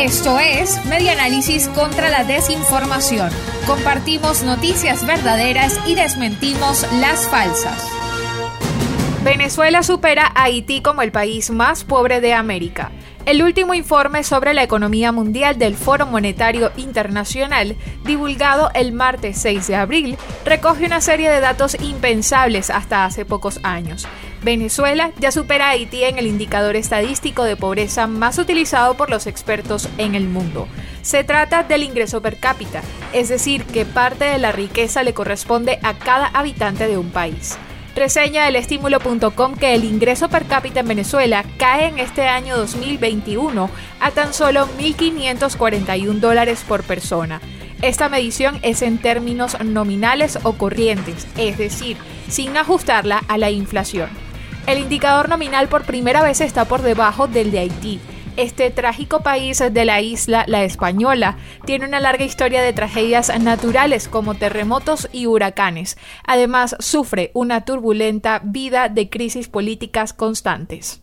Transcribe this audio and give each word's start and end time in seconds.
Esto 0.00 0.38
es 0.38 0.84
Medianálisis 0.86 1.68
contra 1.68 2.10
la 2.10 2.24
desinformación. 2.24 3.30
Compartimos 3.66 4.42
noticias 4.42 5.06
verdaderas 5.06 5.80
y 5.86 5.94
desmentimos 5.94 6.86
las 7.00 7.28
falsas. 7.28 7.88
Venezuela 9.22 9.82
supera 9.82 10.26
a 10.34 10.44
Haití 10.44 10.82
como 10.82 11.00
el 11.00 11.10
país 11.10 11.50
más 11.50 11.84
pobre 11.84 12.20
de 12.20 12.34
América. 12.34 12.92
El 13.24 13.42
último 13.42 13.72
informe 13.72 14.22
sobre 14.22 14.52
la 14.52 14.62
economía 14.62 15.10
mundial 15.10 15.58
del 15.58 15.76
Foro 15.76 16.04
Monetario 16.04 16.72
Internacional, 16.76 17.74
divulgado 18.04 18.70
el 18.74 18.92
martes 18.92 19.38
6 19.38 19.66
de 19.66 19.76
abril, 19.76 20.18
recoge 20.44 20.84
una 20.84 21.00
serie 21.00 21.30
de 21.30 21.40
datos 21.40 21.74
impensables 21.80 22.68
hasta 22.68 23.06
hace 23.06 23.24
pocos 23.24 23.60
años. 23.62 24.06
Venezuela 24.44 25.10
ya 25.18 25.32
supera 25.32 25.68
a 25.68 25.70
Haití 25.70 26.04
en 26.04 26.18
el 26.18 26.26
indicador 26.26 26.76
estadístico 26.76 27.44
de 27.44 27.56
pobreza 27.56 28.06
más 28.06 28.38
utilizado 28.38 28.94
por 28.94 29.08
los 29.08 29.26
expertos 29.26 29.88
en 29.96 30.14
el 30.14 30.28
mundo. 30.28 30.68
Se 31.00 31.24
trata 31.24 31.62
del 31.62 31.82
ingreso 31.82 32.20
per 32.20 32.38
cápita, 32.38 32.82
es 33.14 33.30
decir, 33.30 33.64
que 33.64 33.86
parte 33.86 34.26
de 34.26 34.36
la 34.36 34.52
riqueza 34.52 35.02
le 35.02 35.14
corresponde 35.14 35.78
a 35.82 35.94
cada 35.94 36.26
habitante 36.26 36.86
de 36.86 36.98
un 36.98 37.10
país. 37.10 37.56
Reseña 37.96 38.44
del 38.44 38.56
estímulo.com 38.56 39.54
que 39.54 39.74
el 39.74 39.84
ingreso 39.84 40.28
per 40.28 40.44
cápita 40.44 40.80
en 40.80 40.88
Venezuela 40.88 41.42
cae 41.56 41.86
en 41.86 41.98
este 41.98 42.28
año 42.28 42.58
2021 42.58 43.70
a 44.00 44.10
tan 44.10 44.34
solo 44.34 44.68
1.541 44.78 46.20
dólares 46.20 46.62
por 46.68 46.82
persona. 46.82 47.40
Esta 47.80 48.10
medición 48.10 48.58
es 48.62 48.82
en 48.82 48.98
términos 48.98 49.56
nominales 49.64 50.38
o 50.42 50.52
corrientes, 50.54 51.26
es 51.38 51.56
decir, 51.56 51.96
sin 52.28 52.56
ajustarla 52.58 53.22
a 53.26 53.38
la 53.38 53.50
inflación. 53.50 54.23
El 54.66 54.78
indicador 54.78 55.28
nominal 55.28 55.68
por 55.68 55.84
primera 55.84 56.22
vez 56.22 56.40
está 56.40 56.64
por 56.64 56.80
debajo 56.80 57.26
del 57.26 57.50
de 57.50 57.58
Haití, 57.58 58.00
este 58.36 58.70
trágico 58.70 59.20
país 59.20 59.62
de 59.70 59.84
la 59.84 60.00
isla, 60.00 60.44
la 60.48 60.64
española, 60.64 61.36
tiene 61.66 61.86
una 61.86 62.00
larga 62.00 62.24
historia 62.24 62.62
de 62.62 62.72
tragedias 62.72 63.30
naturales 63.40 64.08
como 64.08 64.34
terremotos 64.34 65.08
y 65.12 65.26
huracanes. 65.26 65.98
Además, 66.26 66.76
sufre 66.80 67.30
una 67.34 67.66
turbulenta 67.66 68.40
vida 68.42 68.88
de 68.88 69.10
crisis 69.10 69.48
políticas 69.48 70.14
constantes. 70.14 71.02